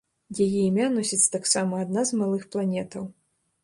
[0.45, 3.03] Яе імя носіць таксама адна з малых планетаў.